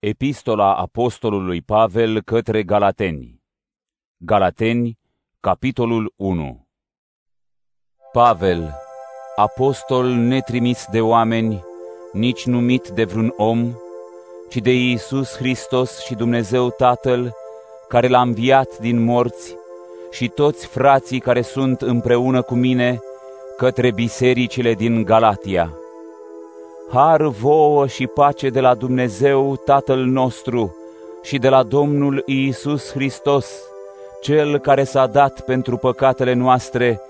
[0.00, 3.42] Epistola Apostolului Pavel către Galateni.
[4.16, 4.98] Galateni,
[5.40, 6.66] capitolul 1
[8.12, 8.74] Pavel,
[9.36, 11.64] apostol netrimis de oameni,
[12.12, 13.74] nici numit de vreun om,
[14.48, 17.32] ci de Iisus Hristos și Dumnezeu Tatăl,
[17.88, 19.54] care l-a înviat din morți,
[20.10, 22.98] și toți frații care sunt împreună cu mine
[23.56, 25.78] către bisericile din Galatia
[26.90, 30.76] Har vouă și pace de la Dumnezeu Tatăl nostru
[31.22, 33.46] și de la Domnul Iisus Hristos,
[34.22, 37.00] Cel care s-a dat pentru păcatele noastre,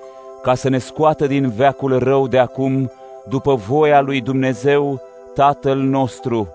[0.43, 2.91] ca să ne scoată din veacul rău de acum,
[3.29, 5.01] după voia lui Dumnezeu
[5.35, 6.49] Tatăl nostru.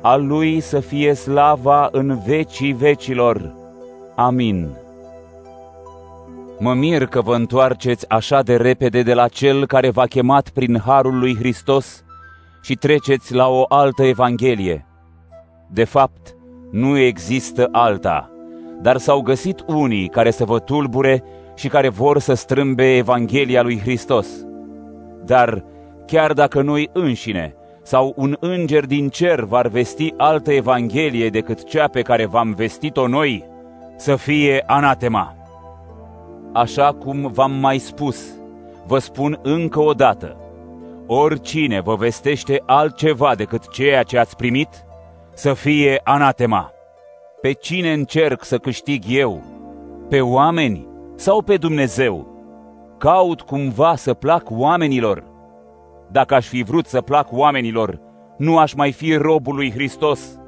[0.00, 3.52] Al Lui să fie slava în vecii vecilor.
[4.14, 4.68] Amin.
[6.58, 10.80] Mă mir că vă întoarceți așa de repede de la Cel care v-a chemat prin
[10.84, 12.04] Harul lui Hristos,
[12.66, 14.86] și treceți la o altă Evanghelie.
[15.70, 16.36] De fapt,
[16.70, 18.30] nu există alta,
[18.82, 21.22] dar s-au găsit unii care să vă tulbure
[21.54, 24.28] și care vor să strâmbe Evanghelia lui Hristos.
[25.24, 25.64] Dar,
[26.06, 31.88] chiar dacă noi înșine sau un înger din cer v-ar vesti altă Evanghelie decât cea
[31.88, 33.44] pe care v-am vestit-o noi,
[33.96, 35.36] să fie anatema.
[36.52, 38.24] Așa cum v-am mai spus,
[38.86, 40.36] vă spun încă o dată–
[41.08, 44.68] Oricine vă vestește altceva decât ceea ce ați primit,
[45.34, 46.70] să fie anatema.
[47.40, 49.42] Pe cine încerc să câștig eu?
[50.08, 52.34] Pe oameni sau pe Dumnezeu?
[52.98, 55.24] Caut cumva să plac oamenilor.
[56.10, 58.00] Dacă aș fi vrut să plac oamenilor,
[58.38, 60.38] nu aș mai fi robul lui Hristos.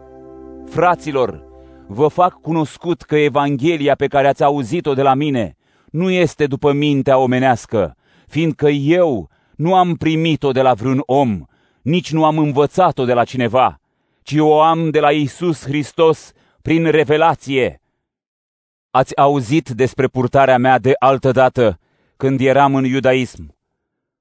[0.66, 1.44] Fraților,
[1.86, 5.56] vă fac cunoscut că Evanghelia pe care ați auzit-o de la mine
[5.90, 11.44] nu este după mintea omenească, fiindcă eu nu am primit-o de la vreun om,
[11.82, 13.80] nici nu am învățat-o de la cineva,
[14.22, 17.80] ci o am de la Isus Hristos prin revelație.
[18.90, 21.78] Ați auzit despre purtarea mea de altă dată,
[22.16, 23.54] când eram în iudaism,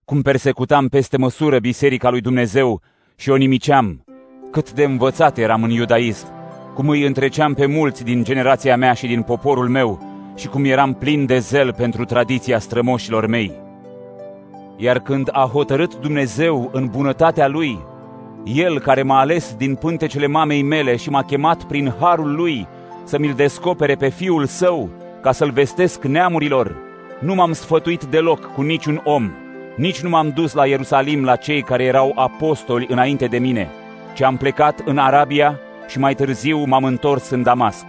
[0.05, 2.81] cum persecutam peste măsură biserica lui Dumnezeu
[3.15, 4.03] și o nimiceam,
[4.51, 6.27] cât de învățat eram în iudaism,
[6.73, 10.01] cum îi întreceam pe mulți din generația mea și din poporul meu
[10.35, 13.66] și cum eram plin de zel pentru tradiția strămoșilor mei.
[14.79, 17.79] Iar când a hotărât Dumnezeu în bunătatea Lui,
[18.43, 22.67] El care m-a ales din pântecele mamei mele și m-a chemat prin harul Lui
[23.03, 24.89] să mi-l descopere pe Fiul Său,
[25.21, 26.75] ca să-l vestesc neamurilor,
[27.19, 29.31] nu m-am sfătuit deloc cu niciun om,
[29.75, 33.69] nici nu m-am dus la Ierusalim la cei care erau apostoli înainte de mine,
[34.13, 37.85] ci am plecat în Arabia și mai târziu m-am întors în Damasc.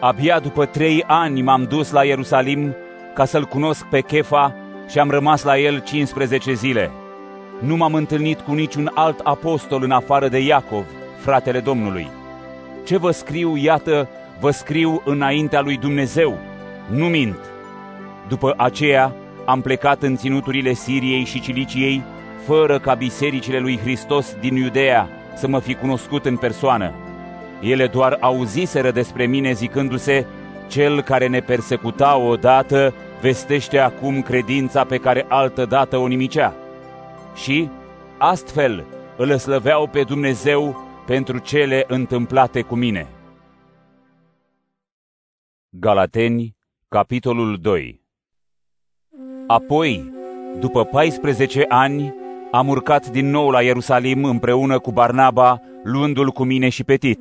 [0.00, 2.74] Abia după trei ani m-am dus la Ierusalim
[3.14, 4.54] ca să-l cunosc pe Chefa
[4.88, 6.90] și am rămas la el 15 zile.
[7.60, 10.84] Nu m-am întâlnit cu niciun alt apostol în afară de Iacov,
[11.16, 12.08] fratele Domnului.
[12.84, 14.08] Ce vă scriu, iată,
[14.40, 16.38] vă scriu înaintea lui Dumnezeu,
[16.90, 17.38] nu mint.
[18.28, 19.14] După aceea
[19.44, 22.02] am plecat în ținuturile Siriei și Ciliciei,
[22.46, 26.92] fără ca bisericile lui Hristos din Iudea să mă fi cunoscut în persoană.
[27.60, 30.26] Ele doar auziseră despre mine zicându-se,
[30.68, 32.94] cel care ne persecuta odată
[33.26, 36.54] vestește acum credința pe care altădată o nimicea.
[37.34, 37.68] Și,
[38.18, 38.84] astfel,
[39.16, 40.76] îl slăveau pe Dumnezeu
[41.06, 43.06] pentru cele întâmplate cu mine.
[45.68, 46.56] Galateni,
[46.88, 48.00] capitolul 2
[49.46, 50.12] Apoi,
[50.58, 52.14] după 14 ani,
[52.50, 57.20] am urcat din nou la Ierusalim împreună cu Barnaba, luându-l cu mine și Petit.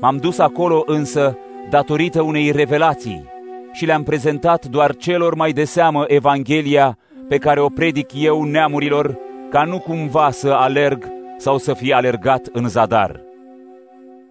[0.00, 1.38] M-am dus acolo însă
[1.70, 3.32] datorită unei revelații,
[3.74, 6.98] și le-am prezentat doar celor mai de seamă Evanghelia
[7.28, 9.18] pe care o predic eu neamurilor,
[9.50, 13.20] ca nu cumva să alerg sau să fie alergat în zadar.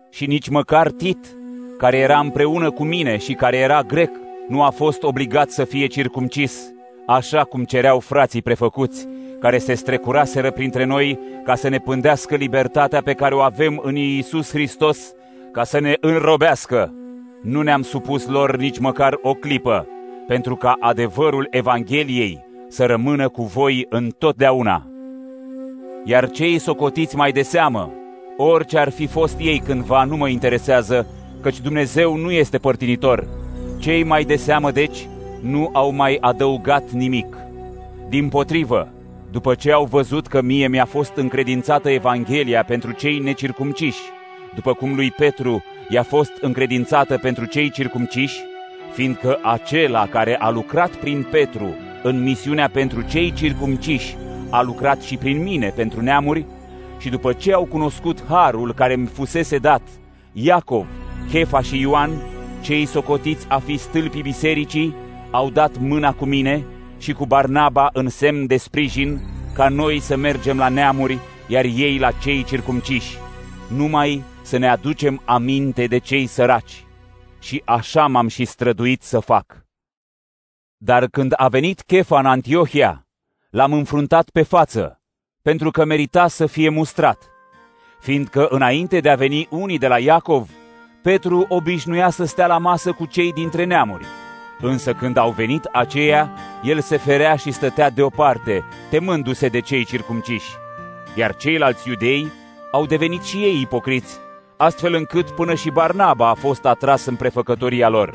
[0.09, 1.37] Și nici măcar Tit,
[1.77, 4.11] care era împreună cu mine și care era grec,
[4.47, 6.73] nu a fost obligat să fie circumcis,
[7.07, 9.07] așa cum cereau frații prefăcuți,
[9.39, 13.95] care se strecuraseră printre noi ca să ne pândească libertatea pe care o avem în
[13.95, 15.13] Iisus Hristos,
[15.51, 16.93] ca să ne înrobească
[17.43, 19.87] nu ne-am supus lor nici măcar o clipă,
[20.27, 24.87] pentru ca adevărul Evangheliei să rămână cu voi întotdeauna.
[26.03, 27.91] Iar cei socotiți mai de seamă,
[28.37, 31.07] orice ar fi fost ei cândva, nu mă interesează,
[31.41, 33.27] căci Dumnezeu nu este părtinitor.
[33.79, 35.07] Cei mai de seamă, deci,
[35.41, 37.37] nu au mai adăugat nimic.
[38.09, 38.91] Din potrivă,
[39.31, 44.01] după ce au văzut că mie mi-a fost încredințată Evanghelia pentru cei necircumciși,
[44.55, 48.41] după cum lui Petru i-a fost încredințată pentru cei circumciși,
[48.93, 54.15] fiindcă acela care a lucrat prin Petru în misiunea pentru cei circumciși
[54.49, 56.45] a lucrat și prin mine pentru neamuri,
[56.97, 59.81] și după ce au cunoscut harul care mi fusese dat,
[60.33, 60.85] Iacov,
[61.31, 62.11] Chefa și Ioan,
[62.61, 64.95] cei socotiți a fi stâlpii bisericii,
[65.31, 66.63] au dat mâna cu mine
[66.97, 69.21] și cu Barnaba în semn de sprijin
[69.53, 71.17] ca noi să mergem la neamuri,
[71.47, 73.17] iar ei la cei circumciși,
[73.75, 76.85] numai să ne aducem aminte de cei săraci.
[77.39, 79.65] Și așa m-am și străduit să fac.
[80.77, 83.07] Dar când a venit Chefa în Antiohia,
[83.49, 85.01] l-am înfruntat pe față,
[85.41, 87.29] pentru că merita să fie mustrat,
[87.99, 90.49] fiindcă înainte de a veni unii de la Iacov,
[91.03, 94.05] Petru obișnuia să stea la masă cu cei dintre neamuri.
[94.59, 96.31] Însă când au venit aceia,
[96.63, 100.51] el se ferea și stătea deoparte, temându-se de cei circumciși.
[101.15, 102.31] Iar ceilalți iudei
[102.71, 104.17] au devenit și ei ipocriți,
[104.63, 108.13] astfel încât până și Barnaba a fost atras în prefăcătoria lor.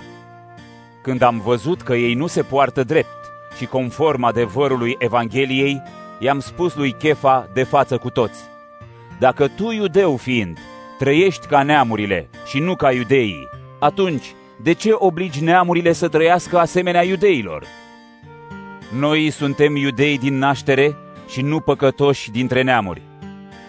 [1.02, 3.16] Când am văzut că ei nu se poartă drept
[3.56, 5.82] și conform adevărului Evangheliei,
[6.18, 8.40] i-am spus lui Chefa de față cu toți.
[9.18, 10.58] Dacă tu, iudeu fiind,
[10.98, 13.48] trăiești ca neamurile și nu ca iudeii,
[13.78, 17.64] atunci de ce obligi neamurile să trăiască asemenea iudeilor?
[18.98, 20.96] Noi suntem iudei din naștere
[21.28, 23.07] și nu păcătoși dintre neamuri.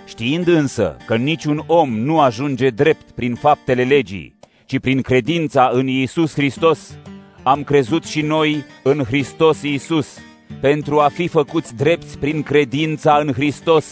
[0.09, 4.35] Știind însă că niciun om nu ajunge drept prin faptele legii,
[4.65, 6.97] ci prin credința în Iisus Hristos,
[7.43, 10.17] am crezut și noi în Hristos Iisus,
[10.61, 13.85] pentru a fi făcuți drepți prin credința în Hristos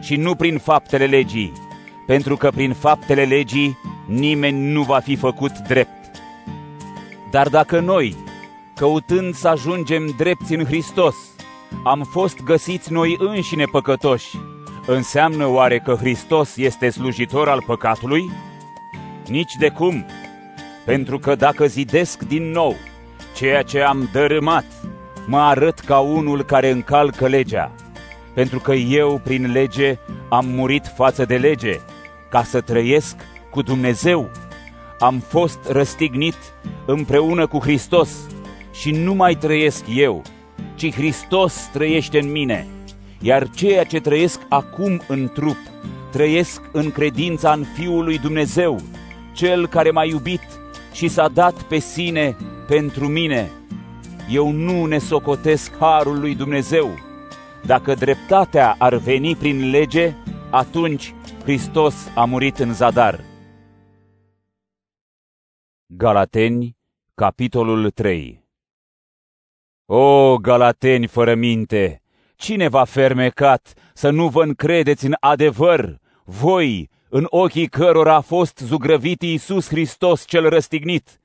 [0.00, 1.52] și nu prin faptele legii,
[2.06, 6.10] pentru că prin faptele legii nimeni nu va fi făcut drept.
[7.30, 8.16] Dar dacă noi,
[8.74, 11.16] căutând să ajungem drepți în Hristos,
[11.84, 14.36] am fost găsiți noi înșine păcătoși,
[14.86, 18.30] înseamnă oare că Hristos este slujitor al păcatului?
[19.26, 20.06] Nici de cum,
[20.84, 22.74] pentru că dacă zidesc din nou
[23.34, 24.64] ceea ce am dărâmat,
[25.26, 27.72] mă arăt ca unul care încalcă legea,
[28.34, 29.98] pentru că eu, prin lege,
[30.28, 31.80] am murit față de lege,
[32.30, 33.16] ca să trăiesc
[33.50, 34.30] cu Dumnezeu.
[34.98, 36.36] Am fost răstignit
[36.86, 38.10] împreună cu Hristos
[38.72, 40.22] și nu mai trăiesc eu,
[40.74, 42.66] ci Hristos trăiește în mine.
[43.20, 45.58] Iar ceea ce trăiesc acum în trup,
[46.12, 48.80] trăiesc în credința în Fiul lui Dumnezeu,
[49.32, 50.40] Cel care m-a iubit
[50.92, 52.36] și s-a dat pe sine
[52.66, 53.50] pentru mine.
[54.30, 56.88] Eu nu ne socotesc harul lui Dumnezeu.
[57.64, 60.14] Dacă dreptatea ar veni prin lege,
[60.50, 63.20] atunci Hristos a murit în zadar.
[65.86, 66.76] Galateni,
[67.14, 68.44] capitolul 3
[69.86, 72.02] O, galateni fără minte,
[72.36, 78.58] cine v-a fermecat să nu vă încredeți în adevăr, voi, în ochii cărora a fost
[78.58, 81.20] zugrăvit Iisus Hristos cel răstignit?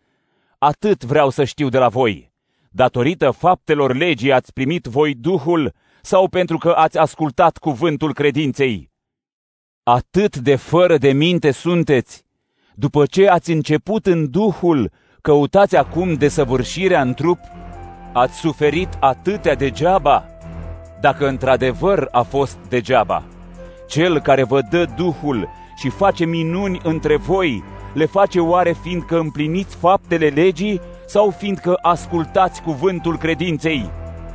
[0.57, 2.31] Atât vreau să știu de la voi.
[2.69, 8.91] Datorită faptelor legii ați primit voi Duhul sau pentru că ați ascultat cuvântul credinței?
[9.83, 12.23] Atât de fără de minte sunteți!
[12.75, 14.91] După ce ați început în Duhul,
[15.21, 17.39] căutați acum desăvârșirea în trup?
[18.13, 20.30] Ați suferit atâtea degeaba?
[21.01, 23.23] Dacă într-adevăr a fost degeaba,
[23.87, 27.63] cel care vă dă Duhul și face minuni între voi,
[27.93, 33.89] le face oare fiindcă împliniți faptele legii sau fiindcă ascultați cuvântul credinței?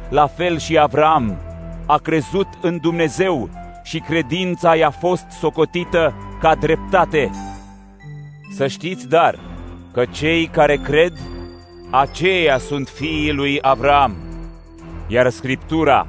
[0.08, 1.36] La fel și Avram
[1.86, 3.48] a crezut în Dumnezeu
[3.82, 7.30] și credința i-a fost socotită ca dreptate.
[8.50, 9.38] Să știți, dar,
[9.92, 11.12] că cei care cred,
[11.90, 14.16] aceia sunt fiii lui Avram.
[15.06, 16.06] Iar Scriptura,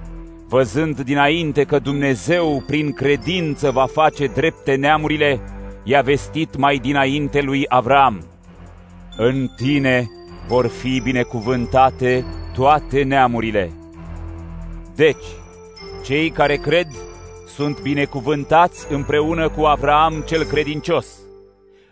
[0.47, 5.39] văzând dinainte că Dumnezeu prin credință va face drepte neamurile,
[5.83, 8.23] i-a vestit mai dinainte lui Avram.
[9.17, 10.09] În tine
[10.47, 13.71] vor fi binecuvântate toate neamurile.
[14.95, 15.25] Deci,
[16.03, 16.87] cei care cred
[17.47, 21.07] sunt binecuvântați împreună cu Avram cel credincios.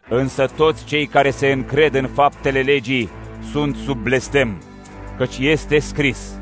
[0.09, 3.09] Însă toți cei care se încred în faptele legii
[3.51, 4.61] sunt sub blestem,
[5.17, 6.39] căci este scris,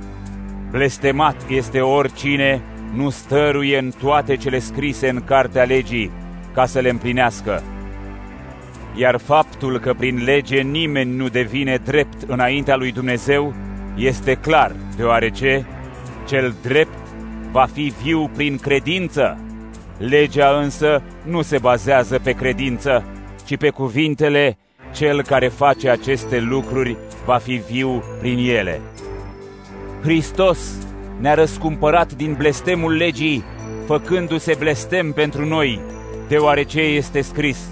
[0.73, 2.61] Blestemat este oricine
[2.93, 6.11] nu stăruie în toate cele scrise în cartea legii
[6.53, 7.63] ca să le împlinească.
[8.95, 13.53] Iar faptul că prin lege nimeni nu devine drept înaintea lui Dumnezeu
[13.95, 15.65] este clar, deoarece
[16.27, 16.97] cel drept
[17.51, 19.37] va fi viu prin credință.
[19.97, 23.05] Legea însă nu se bazează pe credință,
[23.45, 24.57] ci pe cuvintele
[24.93, 28.81] cel care face aceste lucruri va fi viu prin ele.
[30.03, 30.59] Hristos
[31.19, 33.43] ne-a răscumpărat din blestemul legii,
[33.85, 35.79] făcându-se blestem pentru noi,
[36.27, 37.71] deoarece este scris,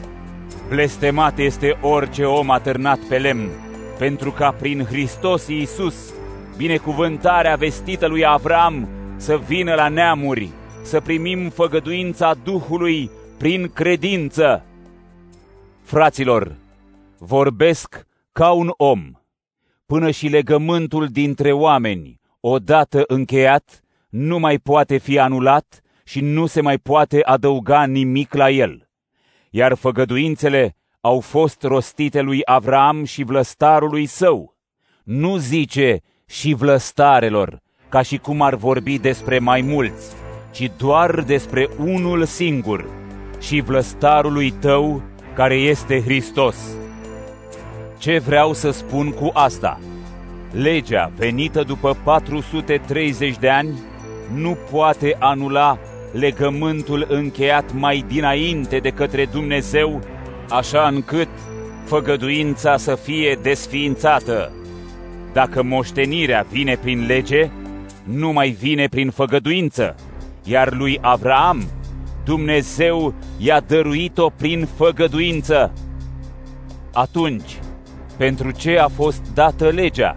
[0.69, 3.49] Blestemat este orice om atârnat pe lemn,
[3.97, 6.13] pentru ca prin Hristos Iisus,
[6.57, 10.49] binecuvântarea vestită lui Avram să vină la neamuri,
[10.81, 14.65] să primim făgăduința Duhului prin credință.
[15.81, 16.55] Fraților,
[17.17, 19.11] vorbesc ca un om,
[19.85, 26.61] până și legământul dintre oameni, odată încheiat, nu mai poate fi anulat și nu se
[26.61, 28.89] mai poate adăuga nimic la el.
[29.49, 34.55] Iar făgăduințele au fost rostite lui Avram și vlăstarului său.
[35.03, 40.15] Nu zice și vlăstarelor, ca și cum ar vorbi despre mai mulți,
[40.51, 42.85] ci doar despre unul singur,
[43.39, 45.01] și vlăstarului tău,
[45.33, 46.57] care este Hristos.
[47.97, 49.79] Ce vreau să spun cu asta?
[50.51, 53.79] Legea venită după 430 de ani
[54.33, 55.77] nu poate anula
[56.11, 60.01] legământul încheiat mai dinainte de către Dumnezeu,
[60.49, 61.29] așa încât
[61.85, 64.51] făgăduința să fie desființată.
[65.33, 67.49] Dacă moștenirea vine prin lege,
[68.03, 69.95] nu mai vine prin făgăduință,
[70.43, 71.63] iar lui Avraam
[72.25, 75.73] Dumnezeu i-a dăruit-o prin făgăduință.
[76.93, 77.59] Atunci,
[78.17, 80.13] pentru ce a fost dată legea?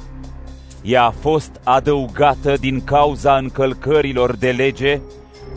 [0.84, 5.00] Ea a fost adăugată din cauza încălcărilor de lege,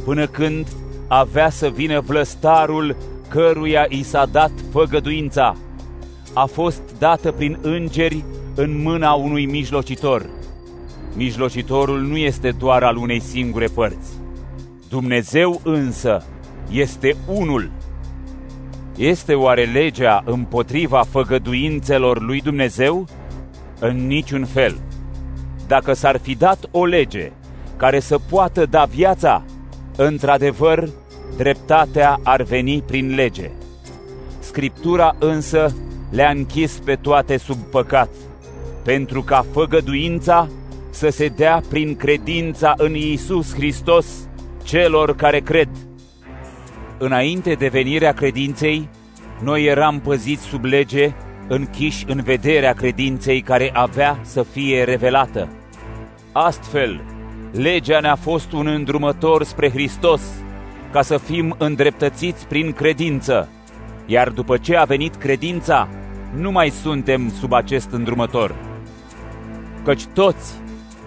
[0.06, 0.68] până când
[1.08, 2.96] avea să vină vlăstarul
[3.28, 5.56] căruia i s-a dat făgăduința.
[6.34, 8.24] A fost dată prin îngeri
[8.56, 10.30] în mâna unui mijlocitor.
[11.16, 14.10] Mijlocitorul nu este doar al unei singure părți.
[14.90, 16.26] Dumnezeu însă
[16.72, 17.72] este unul.
[18.98, 23.08] Este oare legea împotriva făgăduințelor lui Dumnezeu?
[23.80, 24.78] În niciun fel.
[25.68, 27.32] Dacă s-ar fi dat o lege
[27.78, 29.44] care să poată da viața,
[29.96, 30.90] într-adevăr,
[31.38, 33.52] dreptatea ar veni prin lege.
[34.40, 35.76] Scriptura însă
[36.10, 38.10] le-a închis pe toate sub păcat,
[38.84, 40.48] pentru ca făgăduința
[40.90, 44.06] să se dea prin credința în Iisus Hristos
[44.64, 45.70] celor care cred.
[46.98, 48.90] Înainte de venirea credinței,
[49.44, 51.14] noi eram păziți sub lege,
[51.48, 55.57] închiși în vederea credinței care avea să fie revelată.
[56.40, 57.02] Astfel,
[57.52, 60.22] legea ne-a fost un îndrumător spre Hristos,
[60.92, 63.50] ca să fim îndreptățiți prin credință,
[64.06, 65.90] iar după ce a venit credința,
[66.36, 68.56] nu mai suntem sub acest îndrumător.
[69.84, 70.54] Căci toți,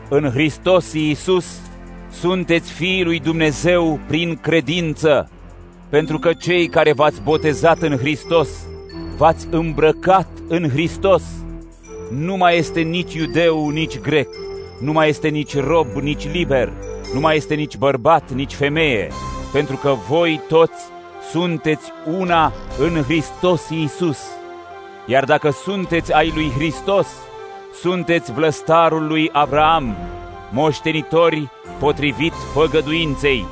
[0.09, 1.61] în Hristos Iisus,
[2.11, 5.31] sunteți fiii lui Dumnezeu prin credință,
[5.89, 8.49] pentru că cei care v-ați botezat în Hristos,
[9.17, 11.23] v-ați îmbrăcat în Hristos.
[12.17, 14.29] Nu mai este nici iudeu, nici grec,
[14.81, 16.73] nu mai este nici rob, nici liber,
[17.15, 19.11] nu mai este nici bărbat, nici femeie,
[19.53, 20.83] pentru că voi toți
[21.31, 24.19] sunteți una în Hristos Iisus.
[25.07, 27.07] Iar dacă sunteți ai lui Hristos,
[27.73, 29.97] sunteți vlăstarul lui Abraham,
[30.53, 33.45] moștenitori potrivit făgăduinței.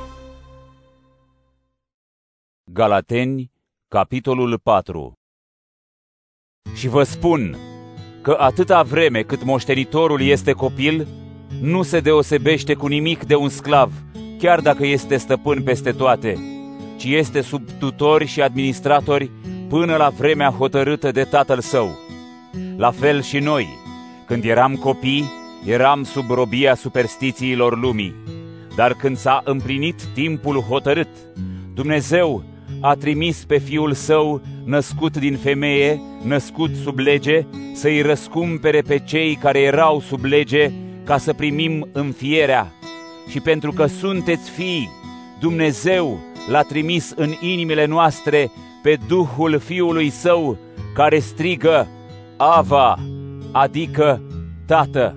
[2.63, 3.51] Galateni,
[3.87, 5.13] capitolul 4
[6.75, 7.57] Și vă spun
[8.21, 11.07] că atâta vreme cât moștenitorul este copil,
[11.61, 13.91] nu se deosebește cu nimic de un sclav,
[14.37, 16.37] chiar dacă este stăpân peste toate,
[16.97, 19.31] ci este sub tutori și administratori
[19.69, 21.97] până la vremea hotărâtă de tatăl său.
[22.77, 23.67] La fel și noi,
[24.25, 25.31] când eram copii,
[25.65, 28.15] eram sub robia superstițiilor lumii.
[28.75, 31.09] Dar când s-a împlinit timpul hotărât,
[31.73, 32.43] Dumnezeu
[32.79, 39.35] a trimis pe Fiul Său, născut din femeie, născut sub lege, să-i răscumpere pe cei
[39.35, 40.71] care erau sub lege,
[41.03, 42.71] ca să primim înfierea.
[43.29, 44.89] Și pentru că sunteți fii,
[45.39, 46.19] Dumnezeu
[46.49, 48.51] l-a trimis în inimile noastre
[48.83, 50.57] pe Duhul Fiului Său,
[50.93, 51.87] care strigă,
[52.37, 52.99] Ava,
[53.51, 54.21] adică
[54.65, 55.15] Tată.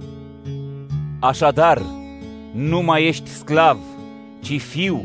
[1.21, 1.83] Așadar,
[2.53, 3.79] nu mai ești sclav,
[4.41, 5.05] ci fiu,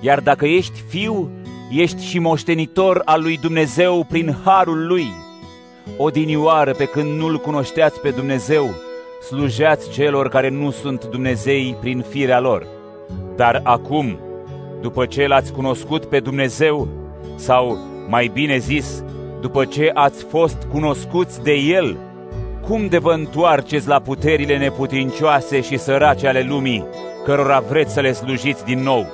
[0.00, 1.30] iar dacă ești fiu,
[1.70, 5.06] ești și moștenitor al lui Dumnezeu prin harul lui.
[5.96, 8.70] Odinioară pe când nu-L cunoșteați pe Dumnezeu,
[9.28, 12.66] slujeați celor care nu sunt Dumnezei prin firea lor.
[13.36, 14.18] Dar acum,
[14.80, 16.88] după ce l-ați cunoscut pe Dumnezeu,
[17.36, 19.04] sau mai bine zis,
[19.40, 21.98] după ce ați fost cunoscuți de El,
[22.66, 26.84] cum de vă întoarceți la puterile neputincioase și sărace ale lumii,
[27.24, 29.06] cărora vreți să le slujiți din nou?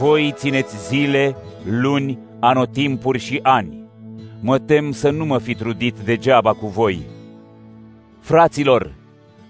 [0.00, 1.36] Voi țineți zile,
[1.70, 3.84] luni, anotimpuri și ani.
[4.40, 7.06] Mă tem să nu mă fi trudit degeaba cu voi.
[8.20, 8.94] Fraților,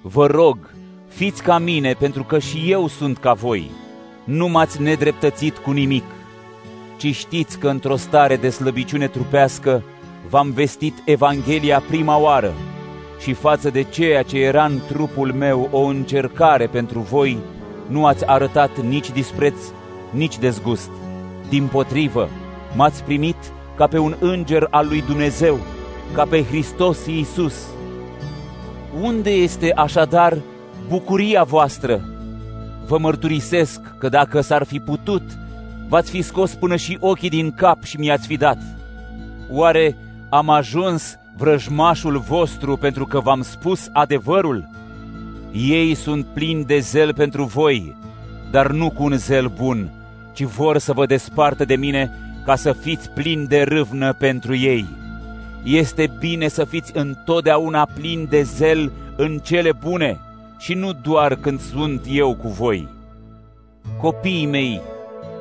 [0.03, 0.75] vă rog,
[1.09, 3.71] fiți ca mine, pentru că și eu sunt ca voi.
[4.25, 6.05] Nu m-ați nedreptățit cu nimic,
[6.97, 9.83] ci știți că într-o stare de slăbiciune trupească
[10.29, 12.53] v-am vestit Evanghelia prima oară
[13.21, 17.39] și față de ceea ce era în trupul meu o încercare pentru voi,
[17.89, 19.57] nu ați arătat nici dispreț,
[20.11, 20.91] nici dezgust.
[21.49, 22.29] Din potrivă,
[22.77, 23.37] m-ați primit
[23.77, 25.59] ca pe un înger al lui Dumnezeu,
[26.15, 27.55] ca pe Hristos Iisus.
[29.03, 30.39] Unde este așadar
[30.89, 32.01] bucuria voastră?
[32.87, 35.23] Vă mărturisesc că dacă s-ar fi putut,
[35.89, 38.59] v-ați fi scos până și ochii din cap și mi-ați fi dat.
[39.51, 39.97] Oare
[40.29, 44.69] am ajuns vrăjmașul vostru pentru că v-am spus adevărul?
[45.53, 47.97] Ei sunt plini de zel pentru voi,
[48.51, 49.91] dar nu cu un zel bun,
[50.37, 52.11] ci vor să vă despartă de mine
[52.45, 54.87] ca să fiți plini de râvnă pentru ei.
[55.65, 60.21] Este bine să fiți întotdeauna plini de zel în cele bune
[60.59, 62.89] și nu doar când sunt eu cu voi.
[64.01, 64.81] Copiii mei,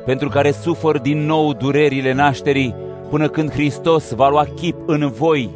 [0.05, 2.75] pentru care sufăr din nou durerile nașterii,
[3.09, 5.49] până când Hristos va lua chip în voi,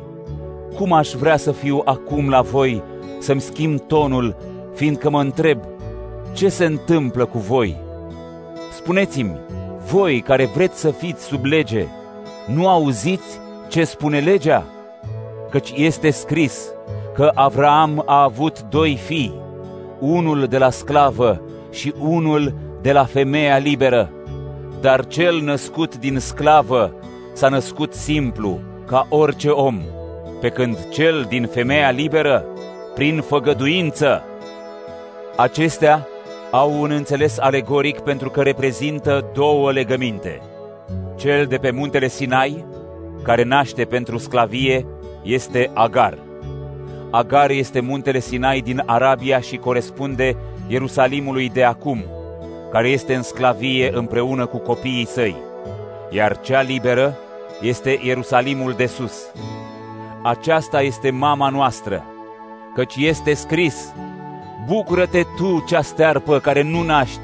[0.75, 2.83] cum aș vrea să fiu acum la voi,
[3.19, 4.35] să-mi schimb tonul,
[4.75, 5.59] fiindcă mă întreb,
[6.33, 7.87] ce se întâmplă cu voi?
[8.79, 9.39] Spuneți-mi,
[9.91, 11.85] voi care vreți să fiți sub lege,
[12.47, 14.65] nu auziți ce spune legea?
[15.49, 16.71] Căci este scris
[17.13, 19.33] că Avraam a avut doi fii,
[19.99, 24.11] unul de la sclavă și unul de la femeia liberă.
[24.81, 26.93] Dar cel născut din sclavă
[27.33, 29.81] s-a născut simplu, ca orice om,
[30.41, 32.45] pe când cel din femeia liberă,
[32.95, 34.23] prin făgăduință.
[35.35, 36.07] Acestea
[36.51, 40.41] au un înțeles alegoric pentru că reprezintă două legăminte.
[41.15, 42.65] Cel de pe muntele Sinai,
[43.23, 44.85] care naște pentru sclavie,
[45.23, 46.17] este Agar.
[47.11, 50.35] Agar este muntele Sinai din Arabia și corespunde
[50.67, 52.05] Ierusalimului de acum,
[52.71, 55.35] care este în sclavie împreună cu copiii săi,
[56.09, 57.17] iar cea liberă
[57.61, 59.31] este Ierusalimul de sus.
[60.23, 62.03] Aceasta este mama noastră,
[62.75, 63.93] căci este scris,
[64.69, 67.19] Bucură-te tu, cea stearpă care nu naști,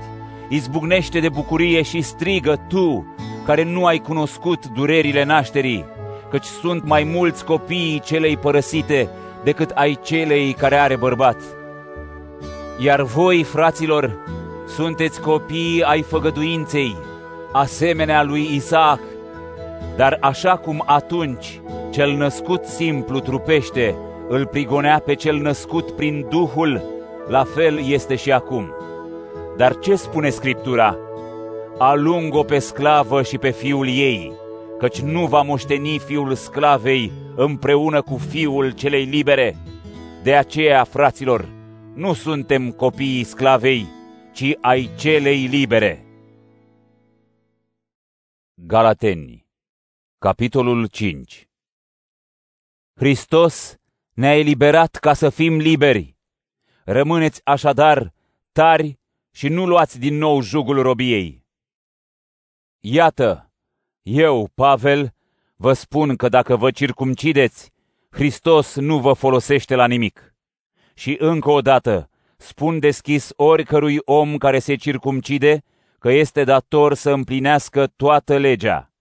[0.50, 5.86] izbucnește de bucurie și strigă tu, care nu ai cunoscut durerile nașterii,
[6.30, 9.10] căci sunt mai mulți copiii celei părăsite
[9.44, 11.38] decât ai celei care are bărbat.
[12.80, 14.18] Iar voi, fraților,
[14.68, 16.96] sunteți copii ai făgăduinței,
[17.52, 19.00] asemenea lui Isaac,
[19.96, 23.96] dar așa cum atunci cel născut simplu trupește
[24.30, 26.94] îl prigonea pe cel născut prin Duhul,
[27.28, 28.72] la fel este și acum.
[29.58, 30.98] Dar ce spune Scriptura?
[31.78, 34.34] Alung-o pe sclavă și pe fiul ei,
[34.78, 39.58] căci nu va moșteni fiul sclavei împreună cu fiul celei libere.
[40.24, 41.50] De aceea, fraților,
[41.94, 43.88] nu suntem copiii sclavei,
[44.34, 46.06] ci ai celei libere.
[48.54, 49.46] Galateni,
[50.18, 51.48] capitolul 5
[52.94, 53.76] Hristos
[54.14, 56.15] ne-a eliberat ca să fim liberi.
[56.88, 58.14] Rămâneți așadar
[58.52, 59.00] tari
[59.32, 61.46] și nu luați din nou jugul robiei.
[62.80, 63.52] Iată,
[64.02, 65.14] eu, Pavel,
[65.56, 67.72] vă spun că dacă vă circumcideți,
[68.10, 70.36] Hristos nu vă folosește la nimic.
[70.94, 75.64] Și încă o dată, spun deschis oricărui om care se circumcide
[76.00, 78.92] că este dator să împlinească toată legea.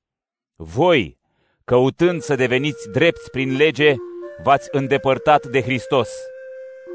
[0.57, 1.18] Voi,
[1.64, 3.94] căutând să deveniți drepți prin lege,
[4.42, 6.09] v-ați îndepărtat de Hristos.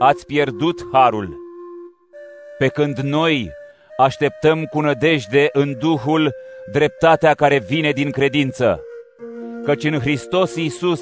[0.01, 1.37] Ați pierdut harul.
[2.57, 3.51] Pe când noi
[3.97, 6.31] așteptăm cu nădejde în Duhul
[6.71, 8.81] dreptatea care vine din credință,
[9.63, 11.01] căci în Hristos Iisus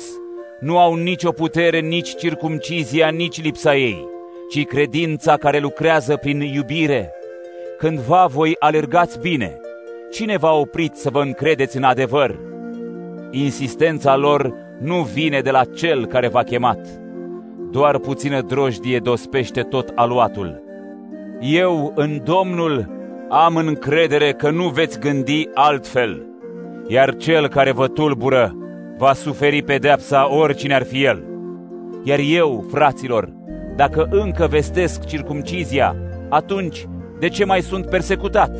[0.60, 4.08] nu au nicio putere nici circumcizia, nici lipsa ei,
[4.50, 7.14] ci credința care lucrează prin iubire.
[7.78, 9.60] Cândva voi alergați bine,
[10.12, 12.40] cine v-a oprit să vă încredeți în adevăr?
[13.32, 17.06] Insistența lor nu vine de la cel care v-a chemat.
[17.72, 20.62] Doar puțină drojdie dospește tot aluatul.
[21.40, 22.96] Eu, în Domnul,
[23.30, 26.26] am încredere că nu veți gândi altfel,
[26.88, 28.56] iar cel care vă tulbură
[28.98, 31.24] va suferi pedepsa oricine ar fi el.
[32.04, 33.30] Iar eu, fraților,
[33.76, 35.96] dacă încă vestesc circumcizia,
[36.30, 36.88] atunci
[37.20, 38.52] de ce mai sunt persecutat?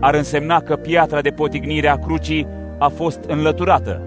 [0.00, 2.46] Ar însemna că piatra de potignire a crucii
[2.78, 4.02] a fost înlăturată.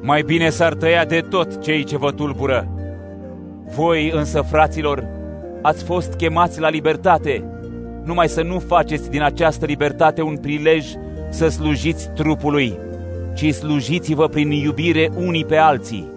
[0.00, 2.68] Mai bine s-ar tăia de tot cei ce vă tulbură.
[3.64, 5.06] Voi însă, fraților,
[5.62, 7.44] ați fost chemați la libertate,
[8.04, 10.86] numai să nu faceți din această libertate un prilej
[11.30, 12.78] să slujiți trupului,
[13.34, 16.12] ci slujiți-vă prin iubire unii pe alții.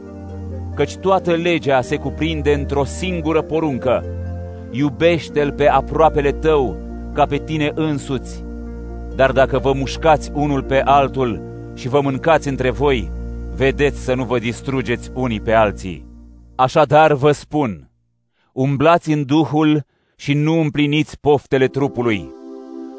[0.76, 4.06] Căci toată legea se cuprinde într-o singură poruncă.
[4.72, 6.78] Iubește-l pe aproapele tău
[7.14, 8.44] ca pe tine însuți.
[9.16, 11.42] Dar dacă vă mușcați unul pe altul
[11.74, 13.12] și vă mâncați între voi,
[13.56, 16.07] vedeți să nu vă distrugeți unii pe alții.
[16.60, 17.90] Așadar vă spun,
[18.54, 22.30] umblați în Duhul și nu împliniți poftele trupului,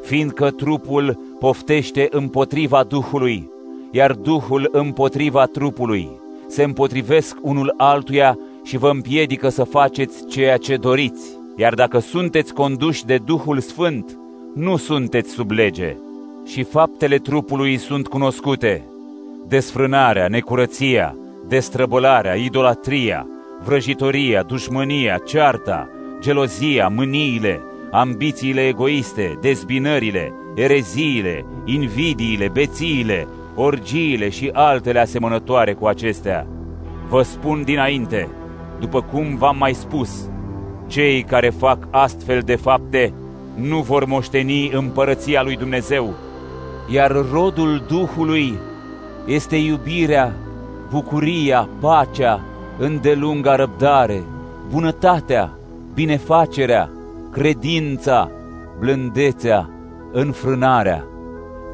[0.03, 3.49] fiindcă trupul poftește împotriva Duhului,
[3.91, 6.09] iar Duhul împotriva trupului.
[6.47, 11.27] Se împotrivesc unul altuia și vă împiedică să faceți ceea ce doriți.
[11.57, 14.17] Iar dacă sunteți conduși de Duhul Sfânt,
[14.55, 15.95] nu sunteți sub lege.
[16.45, 18.85] Și faptele trupului sunt cunoscute.
[19.47, 21.15] Desfrânarea, necurăția,
[21.47, 23.27] destrăbălarea, idolatria,
[23.63, 35.73] vrăjitoria, dușmânia, cearta, gelozia, mâniile, ambițiile egoiste, dezbinările, ereziile, invidiile, bețiile, orgiile și altele asemănătoare
[35.73, 36.47] cu acestea.
[37.09, 38.29] Vă spun dinainte,
[38.79, 40.29] după cum v-am mai spus,
[40.87, 43.13] cei care fac astfel de fapte
[43.55, 46.13] nu vor moșteni împărăția lui Dumnezeu,
[46.87, 48.53] iar rodul Duhului
[49.25, 50.33] este iubirea,
[50.91, 52.41] bucuria, pacea,
[52.79, 54.23] îndelunga răbdare,
[54.71, 55.53] bunătatea,
[55.93, 56.89] binefacerea,
[57.31, 58.31] credința,
[58.79, 59.69] blândețea,
[60.11, 61.05] înfrânarea.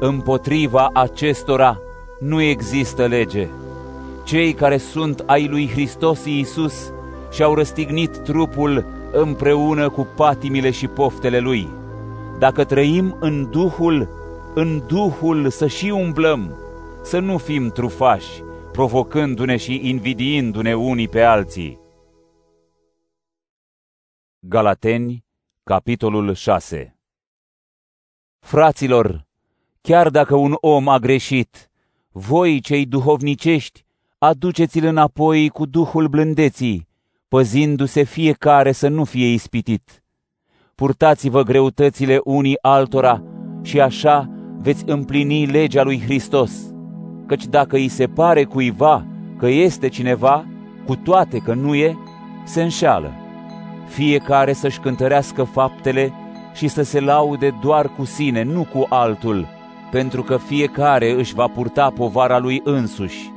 [0.00, 1.78] Împotriva acestora
[2.20, 3.48] nu există lege.
[4.24, 6.92] Cei care sunt ai lui Hristos Iisus
[7.30, 11.68] și-au răstignit trupul împreună cu patimile și poftele lui.
[12.38, 14.08] Dacă trăim în Duhul,
[14.54, 16.54] în Duhul să și umblăm,
[17.02, 18.42] să nu fim trufași,
[18.76, 21.78] provocându-ne și invidiindu-ne unii pe alții.
[24.38, 25.24] Galateni,
[25.62, 26.98] capitolul 6
[28.38, 29.26] Fraților,
[29.80, 31.70] chiar dacă un om a greșit,
[32.12, 33.84] voi, cei duhovnicești,
[34.18, 36.88] aduceți-l înapoi cu duhul blândeții,
[37.28, 40.02] păzindu-se fiecare să nu fie ispitit.
[40.74, 43.22] Purtați-vă greutățile unii altora
[43.62, 46.75] și așa veți împlini legea lui Hristos.
[47.26, 49.04] Căci dacă îi se pare cuiva
[49.38, 50.44] că este cineva,
[50.86, 51.96] cu toate că nu e,
[52.44, 53.12] se înșală.
[53.86, 56.12] Fiecare să-și cântărească faptele
[56.54, 59.46] și să se laude doar cu sine, nu cu altul,
[59.90, 63.30] pentru că fiecare își va purta povara lui însuși.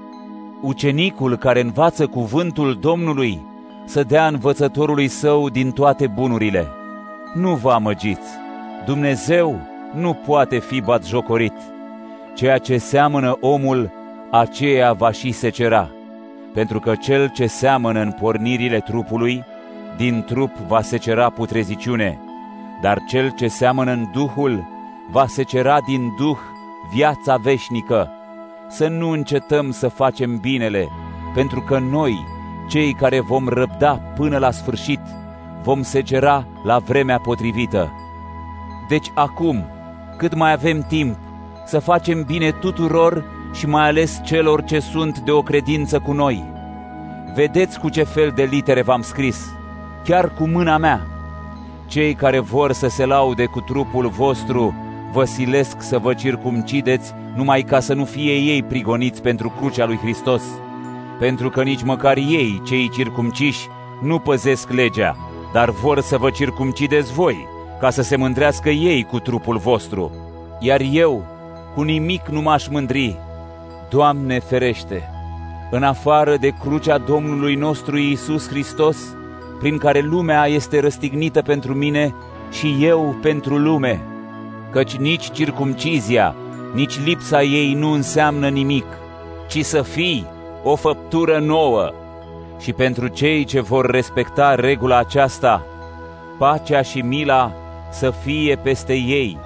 [0.62, 3.41] Ucenicul care învață cuvântul Domnului
[3.86, 6.67] să dea învățătorului său din toate bunurile.
[7.36, 8.30] Nu vă amăgiți,
[8.86, 9.60] Dumnezeu
[9.95, 11.54] nu poate fi batjocorit.
[12.39, 13.91] Ceea ce seamănă omul,
[14.32, 15.89] aceea va și secera,
[16.54, 19.43] pentru că cel ce seamănă în pornirile trupului,
[19.97, 22.19] din trup va secera putreziciune,
[22.82, 24.67] dar cel ce seamănă în Duhul
[25.12, 26.38] va secera din Duh
[26.93, 28.12] viața veșnică.
[28.69, 30.88] Să nu încetăm să facem binele,
[31.34, 32.25] pentru că noi,
[32.69, 35.02] cei care vom răbda până la sfârșit,
[35.63, 37.91] vom secera la vremea potrivită.
[38.89, 39.65] Deci acum,
[40.17, 41.17] cât mai avem timp,
[41.69, 46.43] să facem bine tuturor și mai ales celor ce sunt de o credință cu noi.
[47.36, 49.53] Vedeți cu ce fel de litere v-am scris,
[50.03, 51.08] chiar cu mâna mea.
[51.88, 54.75] Cei care vor să se laude cu trupul vostru,
[55.12, 59.97] vă silesc să vă circumcideți numai ca să nu fie ei prigoniți pentru crucea lui
[59.97, 60.43] Hristos
[61.19, 63.67] pentru că nici măcar ei, cei circumciși,
[64.01, 65.17] nu păzesc legea,
[65.53, 67.47] dar vor să vă circumcideți voi,
[67.79, 70.12] ca să se mândrească ei cu trupul vostru.
[70.60, 71.23] Iar eu,
[71.73, 73.17] cu nimic nu m-aș mândri.
[73.89, 75.10] Doamne ferește!
[75.71, 78.97] În afară de crucea Domnului nostru Iisus Hristos,
[79.60, 82.15] prin care lumea este răstignită pentru mine
[82.51, 84.01] și eu pentru lume,
[84.71, 86.36] căci nici circumcizia,
[86.73, 88.86] nici lipsa ei nu înseamnă nimic,
[89.47, 90.25] ci să fii
[90.63, 91.91] o făptură nouă
[92.60, 95.65] și pentru cei ce vor respecta regula aceasta,
[96.38, 97.51] pacea și mila
[97.91, 99.38] să fie peste ei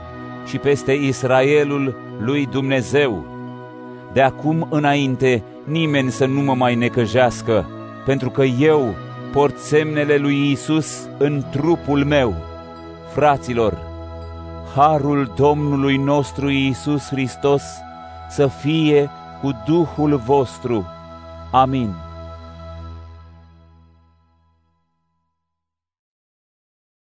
[0.46, 3.26] și peste Israelul lui Dumnezeu.
[4.14, 7.66] De acum înainte nimeni să nu mă mai necăjească,
[8.06, 8.94] pentru că eu
[9.32, 12.36] port semnele lui Isus în trupul meu.
[13.14, 13.78] Fraților,
[14.76, 17.64] harul Domnului nostru Isus Hristos
[18.30, 19.10] să fie
[19.42, 20.86] cu Duhul vostru.
[21.52, 21.94] Amin.